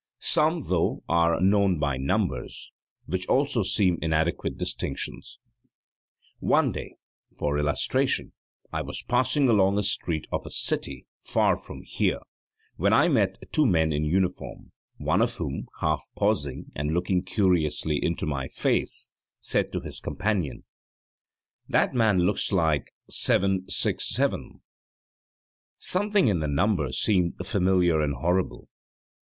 [0.17, 2.71] Some, though, are known by numbers,
[3.05, 5.37] which also seem inadequate distinctions.
[6.39, 6.95] One day,
[7.37, 8.33] for illustration,
[8.73, 12.21] I was passing along a street of a city, far from here,
[12.77, 18.03] when I met two men in uniform, one of whom, half pausing and looking curiously
[18.03, 20.63] into my face, said to his companion,
[21.69, 24.63] 'That man looks like 767.'
[25.77, 28.67] Something in the number seemed familiar and horrible.